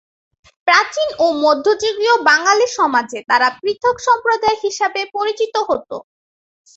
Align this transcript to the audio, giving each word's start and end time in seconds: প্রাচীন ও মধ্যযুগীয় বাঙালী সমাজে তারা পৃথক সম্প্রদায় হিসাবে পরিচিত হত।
প্রাচীন 0.67 1.09
ও 1.19 1.27
মধ্যযুগীয় 1.43 2.15
বাঙালী 2.29 2.67
সমাজে 2.77 3.19
তারা 3.29 3.47
পৃথক 3.59 3.95
সম্প্রদায় 4.07 4.57
হিসাবে 4.63 5.01
পরিচিত 5.15 5.55
হত। 5.69 5.89